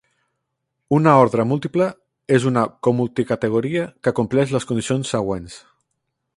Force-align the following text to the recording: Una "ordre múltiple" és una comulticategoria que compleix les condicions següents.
Una 0.99 1.11
"ordre 1.25 1.45
múltiple" 1.51 1.89
és 2.39 2.47
una 2.53 2.63
comulticategoria 2.89 3.87
que 4.07 4.17
compleix 4.21 4.55
les 4.57 4.69
condicions 4.73 5.17
següents. 5.17 5.63